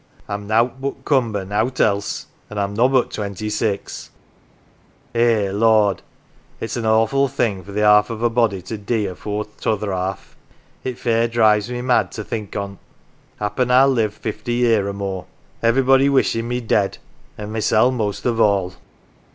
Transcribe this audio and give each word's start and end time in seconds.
I'm 0.27 0.47
nowt 0.47 0.81
but 0.81 1.05
cumber, 1.05 1.45
nowt 1.45 1.79
else; 1.79 2.25
an' 2.49 2.57
I'm 2.57 2.73
nobbut 2.73 3.11
twenty 3.11 3.51
six! 3.51 4.09
Eh, 5.13 5.51
Lord! 5.51 6.01
It's 6.59 6.75
an 6.75 6.87
awful 6.87 7.27
thing 7.27 7.63
for 7.63 7.71
the 7.71 7.81
half 7.83 8.09
of 8.09 8.23
a 8.23 8.29
body 8.31 8.63
to 8.63 8.79
dee 8.79 9.05
afore 9.05 9.45
th' 9.45 9.61
t'other 9.61 9.91
half. 9.93 10.35
It 10.83 10.97
fair 10.97 11.27
drives 11.27 11.69
me 11.69 11.83
mad 11.83 12.11
to 12.13 12.23
think 12.23 12.55
on't. 12.55 12.79
Happen 13.39 13.69
I'll 13.69 13.89
live 13.89 14.15
fifty 14.15 14.53
year 14.53 14.91
more. 14.91 15.27
Everybody 15.61 16.09
wishing 16.09 16.47
me 16.47 16.61
dead 16.61 16.97
an' 17.37 17.51
mysel' 17.51 17.91
most 17.91 18.25
of 18.25 18.39
all." 18.41 18.73